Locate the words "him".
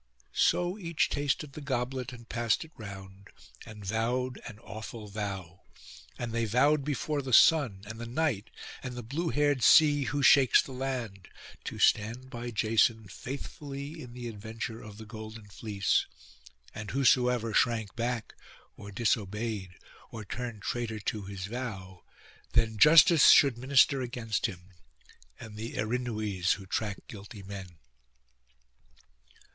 24.47-24.71